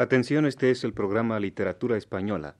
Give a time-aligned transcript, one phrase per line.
[0.00, 2.54] Atención, este es el programa Literatura Española.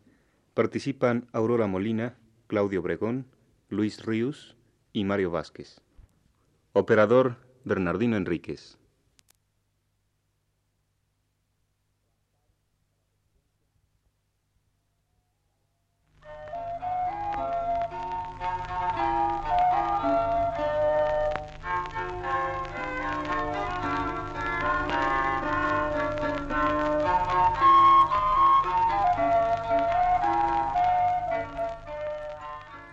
[0.55, 2.17] Participan Aurora Molina,
[2.49, 3.27] Claudio Bregón,
[3.69, 4.57] Luis Ríos
[4.93, 5.81] y Mario Vázquez.
[6.73, 8.78] Operador Bernardino Enríquez.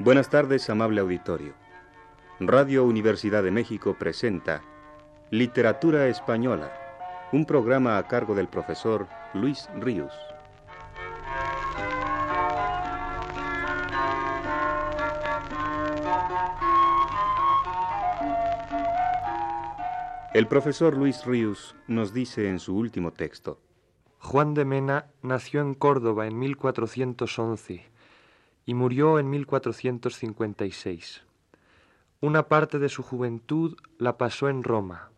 [0.05, 1.55] Buenas tardes, amable auditorio.
[2.39, 4.61] Radio Universidad de México presenta
[5.31, 6.71] Literatura Española,
[7.31, 10.13] un programa a cargo del profesor Luis Ríos.
[20.35, 23.59] El profesor Luis Ríos nos dice en su último texto,
[24.19, 27.94] Juan de Mena nació en Córdoba en 1411
[28.65, 31.23] y murió en 1456.
[32.21, 35.09] Una parte de su juventud la pasó en Roma.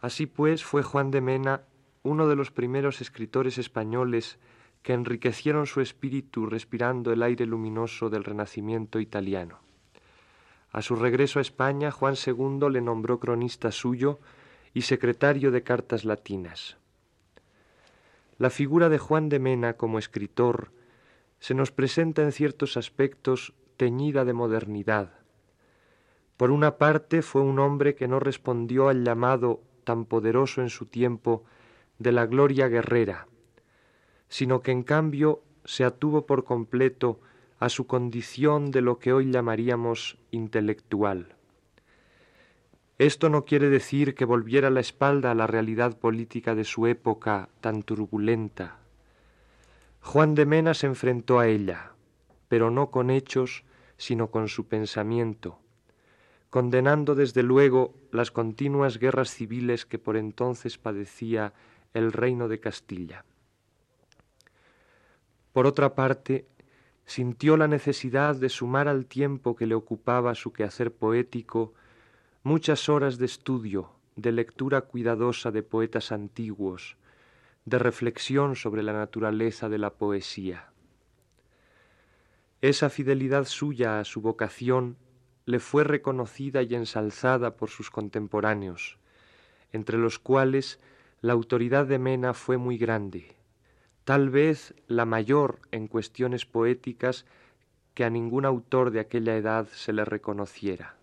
[0.00, 1.62] Así pues fue Juan de Mena
[2.02, 4.38] uno de los primeros escritores españoles
[4.82, 9.60] que enriquecieron su espíritu respirando el aire luminoso del Renacimiento italiano.
[10.72, 14.20] A su regreso a España, Juan II le nombró cronista suyo
[14.72, 16.76] y secretario de cartas latinas.
[18.38, 20.72] La figura de Juan de Mena como escritor
[21.40, 25.10] se nos presenta en ciertos aspectos teñida de modernidad.
[26.36, 30.86] Por una parte fue un hombre que no respondió al llamado tan poderoso en su
[30.86, 31.44] tiempo
[31.98, 33.26] de la gloria guerrera,
[34.28, 37.20] sino que en cambio se atuvo por completo
[37.58, 41.36] a su condición de lo que hoy llamaríamos intelectual.
[42.98, 47.48] Esto no quiere decir que volviera la espalda a la realidad política de su época
[47.60, 48.79] tan turbulenta,
[50.00, 51.92] Juan de Mena se enfrentó a ella,
[52.48, 53.64] pero no con hechos,
[53.96, 55.60] sino con su pensamiento,
[56.48, 61.52] condenando desde luego las continuas guerras civiles que por entonces padecía
[61.94, 63.24] el reino de Castilla.
[65.52, 66.46] Por otra parte,
[67.04, 71.74] sintió la necesidad de sumar al tiempo que le ocupaba su quehacer poético
[72.42, 76.96] muchas horas de estudio, de lectura cuidadosa de poetas antiguos,
[77.64, 80.70] de reflexión sobre la naturaleza de la poesía.
[82.60, 84.96] Esa fidelidad suya a su vocación
[85.46, 88.98] le fue reconocida y ensalzada por sus contemporáneos,
[89.72, 90.78] entre los cuales
[91.22, 93.36] la autoridad de Mena fue muy grande,
[94.04, 97.26] tal vez la mayor en cuestiones poéticas
[97.94, 100.99] que a ningún autor de aquella edad se le reconociera.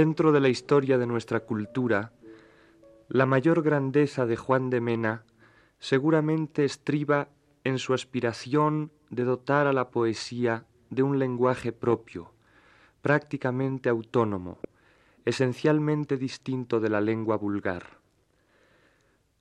[0.00, 2.12] Dentro de la historia de nuestra cultura,
[3.08, 5.24] la mayor grandeza de Juan de Mena
[5.78, 7.28] seguramente estriba
[7.64, 12.32] en su aspiración de dotar a la poesía de un lenguaje propio,
[13.02, 14.58] prácticamente autónomo,
[15.26, 17.98] esencialmente distinto de la lengua vulgar.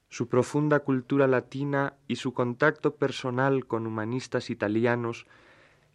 [0.10, 5.26] Su profunda cultura latina y su contacto personal con humanistas italianos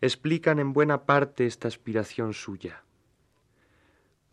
[0.00, 2.82] explican en buena parte esta aspiración suya.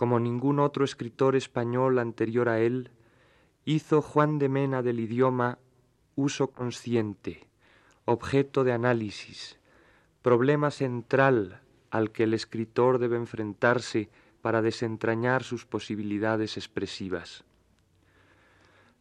[0.01, 2.89] Como ningún otro escritor español anterior a él,
[3.65, 5.59] hizo Juan de Mena del idioma
[6.15, 7.47] uso consciente,
[8.05, 9.59] objeto de análisis,
[10.23, 11.61] problema central
[11.91, 14.09] al que el escritor debe enfrentarse
[14.41, 17.43] para desentrañar sus posibilidades expresivas.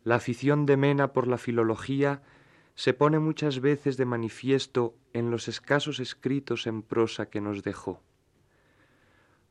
[0.05, 2.21] La afición de Mena por la filología
[2.75, 8.03] se pone muchas veces de manifiesto en los escasos escritos en prosa que nos dejó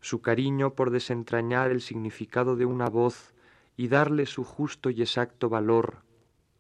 [0.02, 3.34] su cariño por desentrañar el significado de una voz
[3.76, 6.04] y darle su justo y exacto valor,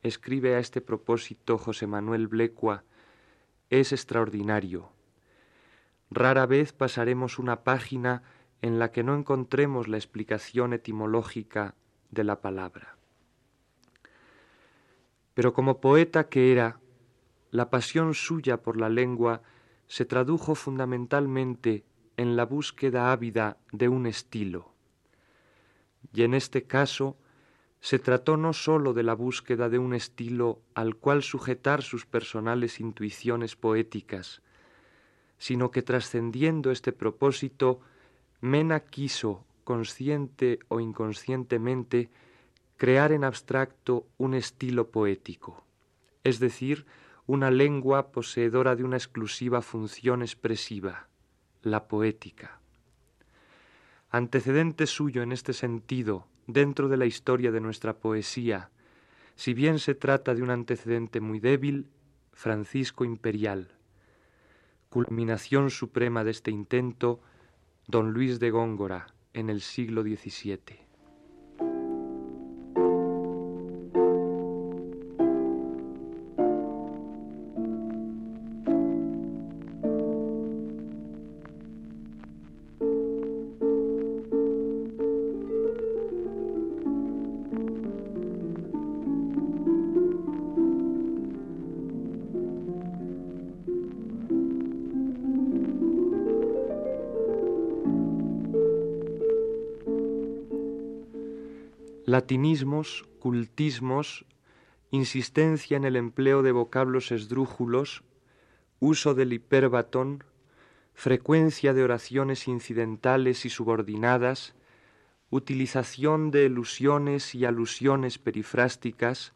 [0.04, 2.84] escribe a este propósito José Manuel Blecua,
[3.70, 4.90] es extraordinario.
[6.10, 8.24] Rara vez pasaremos una página
[8.62, 11.76] en la que no encontremos la explicación etimológica
[12.12, 12.98] de la palabra.
[15.34, 16.80] Pero como poeta que era,
[17.52, 19.42] la pasión suya por la lengua
[19.88, 21.84] se tradujo fundamentalmente
[22.19, 24.74] en la búsqueda ávida de un estilo.
[26.12, 27.16] Y en este caso
[27.80, 32.81] se trató no sólo de la búsqueda de un estilo al cual sujetar sus personales
[32.81, 34.42] intuiciones poéticas,
[35.38, 37.80] sino que trascendiendo este propósito,
[38.42, 42.10] Mena quiso, consciente o inconscientemente,
[42.75, 45.63] crear en abstracto un estilo poético,
[46.25, 46.86] es decir,
[47.27, 51.09] una lengua poseedora de una exclusiva función expresiva,
[51.62, 52.60] la poética.
[54.10, 58.72] Antecedente suyo en este sentido, dentro de la historia de nuestra poesía,
[59.36, 61.88] si bien se trata de un antecedente muy débil,
[62.34, 63.70] Francisco Imperial.
[64.90, 67.22] Culminación suprema de este intento,
[67.88, 70.89] don Luis de Góngora, en el siglo XVII.
[102.10, 104.26] Latinismos, cultismos,
[104.90, 108.04] insistencia en el empleo de vocablos esdrújulos,
[108.80, 110.24] uso del hiperbatón,
[110.96, 114.56] frecuencia de oraciones incidentales y subordinadas,
[115.30, 119.34] utilización de elusiones y alusiones perifrásticas,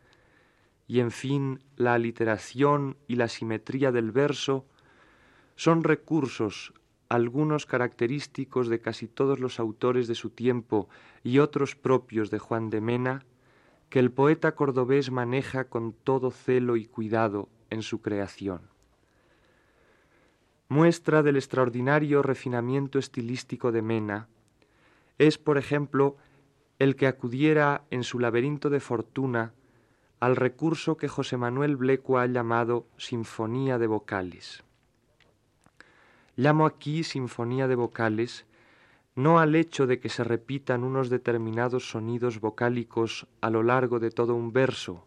[0.88, 4.66] y en fin la aliteración y la simetría del verso,
[5.56, 6.74] son recursos
[7.14, 10.90] algunos característicos de casi todos los autores de su tiempo
[11.24, 13.24] y otros propios de Juan de Mena,
[13.90, 18.62] que el poeta cordobés maneja con todo celo y cuidado en su creación.
[20.70, 24.28] Muestra del extraordinario refinamiento estilístico de Mena
[25.20, 26.18] es, por ejemplo,
[26.80, 29.54] el que acudiera en su laberinto de fortuna
[30.20, 34.64] al recurso que José Manuel Bleco ha llamado sinfonía de vocales.
[36.36, 38.46] Llamo aquí sinfonía de vocales
[39.16, 44.10] no al hecho de que se repitan unos determinados sonidos vocálicos a lo largo de
[44.10, 45.06] todo un verso,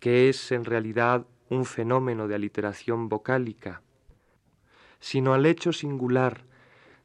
[0.00, 3.82] que es en realidad un fenómeno de aliteración vocálica,
[4.98, 6.44] sino al hecho singular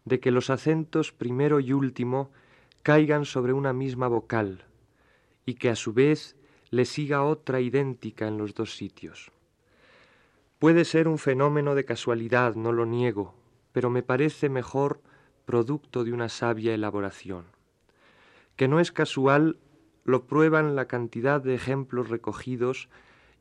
[0.06, 2.32] de que los acentos primero y último
[2.82, 4.64] caigan sobre una misma vocal
[5.46, 6.36] y que a su vez
[6.72, 9.32] le siga otra idéntica en los dos sitios.
[10.60, 13.36] Puede ser un fenómeno de casualidad, no lo niego,
[13.74, 15.02] pero me parece mejor
[15.46, 17.46] producto de una sabia elaboración.
[18.56, 19.60] Que no es casual
[20.04, 22.90] lo prueban la cantidad de ejemplos recogidos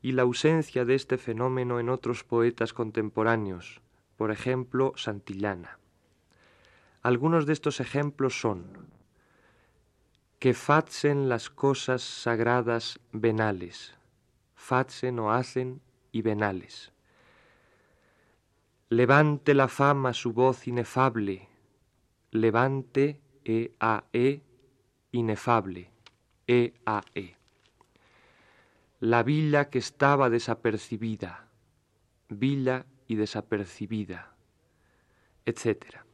[0.03, 3.81] y la ausencia de este fenómeno en otros poetas contemporáneos,
[4.15, 5.79] por ejemplo Santillana.
[7.01, 8.63] Algunos de estos ejemplos son
[10.37, 13.95] que facen las cosas sagradas venales,
[14.53, 15.81] facen o hacen
[16.11, 16.91] y venales
[18.89, 21.45] Levante la fama su voz inefable,
[22.31, 24.41] levante e a e
[25.11, 25.91] inefable,
[26.45, 27.35] e a e.
[28.99, 31.49] La villa que estaba desapercibida,
[32.29, 34.37] villa y desapercibida,
[35.43, 36.05] etcétera.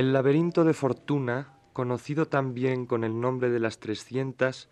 [0.00, 4.70] El laberinto de fortuna, conocido también con el nombre de las trescientas,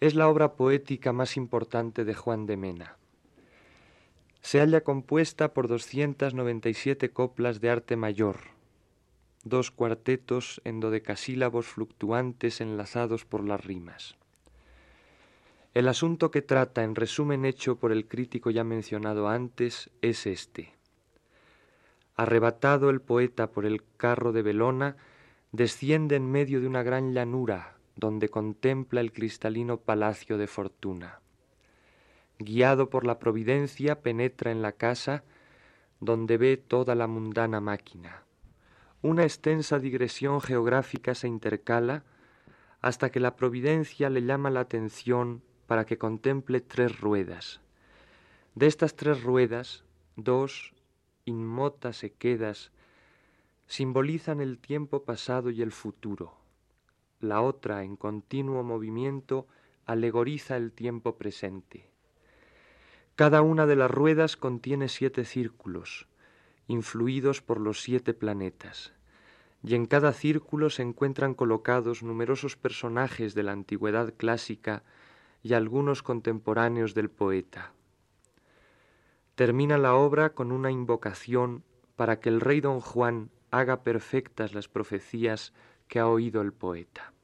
[0.00, 2.96] es la obra poética más importante de Juan de Mena.
[4.40, 8.38] Se halla compuesta por doscientas noventa y siete coplas de arte mayor,
[9.44, 14.16] dos cuartetos en dodecasílabos fluctuantes enlazados por las rimas.
[15.74, 20.79] El asunto que trata, en resumen hecho por el crítico ya mencionado antes, es este.
[22.16, 24.96] Arrebatado el poeta por el carro de Belona,
[25.52, 31.20] desciende en medio de una gran llanura donde contempla el cristalino palacio de fortuna.
[32.38, 35.24] Guiado por la providencia, penetra en la casa
[36.00, 38.24] donde ve toda la mundana máquina.
[39.02, 42.04] Una extensa digresión geográfica se intercala
[42.80, 47.60] hasta que la providencia le llama la atención para que contemple tres ruedas.
[48.54, 49.84] De estas tres ruedas,
[50.16, 50.74] dos
[51.30, 52.70] inmotas sequedas,
[53.66, 56.34] simbolizan el tiempo pasado y el futuro.
[57.20, 59.46] La otra, en continuo movimiento,
[59.86, 61.88] alegoriza el tiempo presente.
[63.16, 66.06] Cada una de las ruedas contiene siete círculos,
[66.68, 68.92] influidos por los siete planetas,
[69.62, 74.82] y en cada círculo se encuentran colocados numerosos personajes de la antigüedad clásica
[75.42, 77.72] y algunos contemporáneos del poeta.
[79.40, 81.64] Termina la obra con una invocación
[81.96, 85.54] para que el rey don Juan haga perfectas las profecías
[85.88, 87.14] que ha oído el poeta.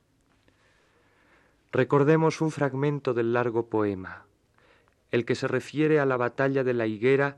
[1.73, 4.25] Recordemos un fragmento del largo poema,
[5.11, 7.37] el que se refiere a la batalla de la higuera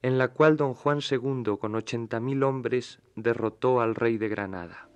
[0.00, 4.88] en la cual don Juan II con ochenta mil hombres derrotó al rey de Granada.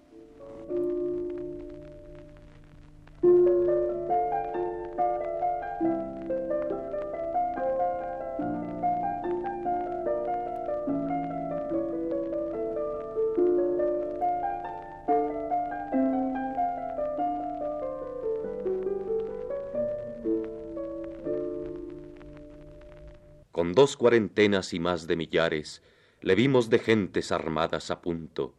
[23.79, 25.85] Dos cuarentenas y más de millares,
[26.21, 28.57] le vimos de gentes armadas a punto,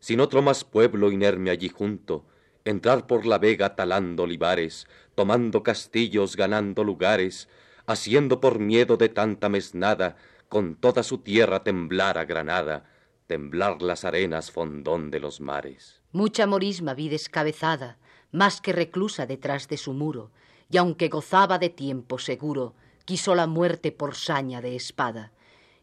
[0.00, 2.26] sin otro más pueblo inerme allí junto,
[2.66, 7.48] entrar por la vega talando olivares, tomando castillos, ganando lugares,
[7.86, 10.16] haciendo por miedo de tanta mesnada,
[10.50, 12.84] con toda su tierra temblar a Granada,
[13.28, 16.02] temblar las arenas fondón de los mares.
[16.12, 17.96] Mucha morisma vi descabezada,
[18.30, 20.32] más que reclusa detrás de su muro,
[20.68, 22.74] y aunque gozaba de tiempo seguro,
[23.10, 25.32] quiso la muerte por saña de espada,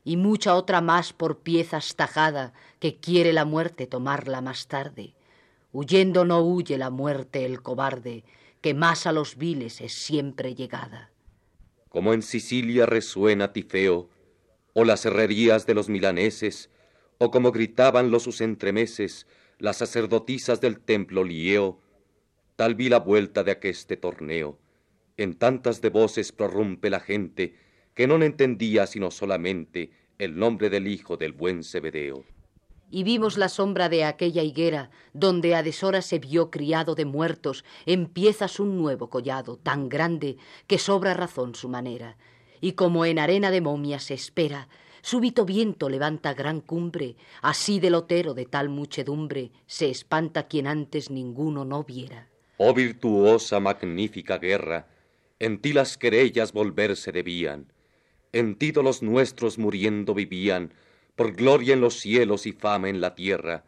[0.05, 5.13] y mucha otra más por piezas tajada, que quiere la muerte tomarla más tarde.
[5.74, 8.24] Huyendo no huye la muerte el cobarde,
[8.62, 11.12] que más a los viles es siempre llegada.
[11.89, 14.07] Como en Sicilia resuena Tifeo,
[14.72, 16.69] o las herrerías de los milaneses,
[17.17, 19.27] o como gritaban los sus entremeses
[19.60, 21.81] las sacerdotisas del templo Lieo,
[22.55, 24.57] tal vi la vuelta de aqueste torneo,
[25.18, 27.56] en tantas de voces prorrumpe la gente,
[27.94, 32.24] que no entendía sino solamente el nombre del hijo del buen Zebedeo.
[32.90, 37.66] Y vimos la sombra de aquella higuera, donde a deshora se vio criado de muertos,
[37.86, 42.18] en piezas un nuevo collado, tan grande que sobra razón su manera.
[42.62, 44.70] Y como en arena de momia se espera,
[45.02, 51.10] súbito viento levanta gran cumbre, así del lotero de tal muchedumbre se espanta quien antes
[51.10, 52.30] ninguno no viera.
[52.58, 54.88] Oh virtuosa, magnífica guerra,
[55.39, 57.72] en ti las querellas volverse debían,
[58.34, 60.74] en ti los nuestros muriendo vivían,
[61.15, 63.63] por gloria en los cielos y fama en la tierra,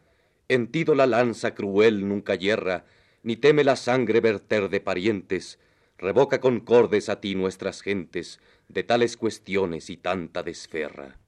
[0.48, 2.84] en ti la lanza cruel nunca yerra,
[3.22, 5.58] ni teme la sangre verter de parientes,
[5.98, 11.18] revoca concordes a ti nuestras gentes, de tales cuestiones y tanta desferra.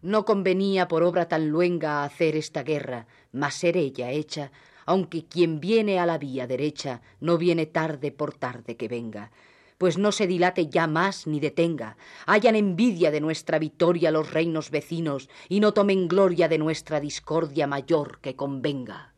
[0.00, 4.52] No convenía por obra tan luenga hacer esta guerra, mas ser ella hecha,
[4.86, 9.32] aunque quien viene a la vía derecha no viene tarde por tarde que venga
[9.78, 11.96] pues no se dilate ya más ni detenga.
[12.26, 17.66] Hayan envidia de nuestra victoria los reinos vecinos y no tomen gloria de nuestra discordia
[17.66, 19.14] mayor que convenga.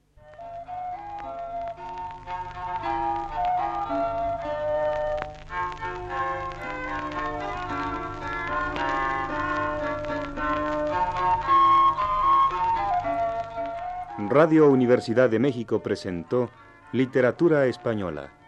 [14.28, 16.50] Radio Universidad de México presentó
[16.92, 18.39] Literatura Española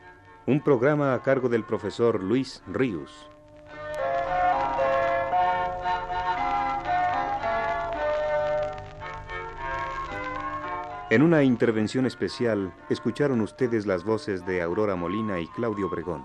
[0.47, 3.31] un programa a cargo del profesor Luis Ríos.
[11.11, 16.25] En una intervención especial escucharon ustedes las voces de Aurora Molina y Claudio Obregón.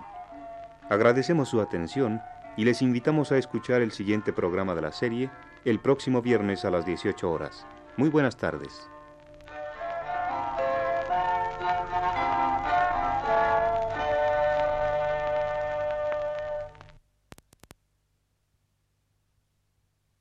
[0.89, 2.21] Agradecemos su atención
[2.55, 5.29] y les invitamos a escuchar el siguiente programa de la serie
[5.65, 7.67] el próximo viernes a las 18 horas.
[7.97, 8.89] Muy buenas tardes.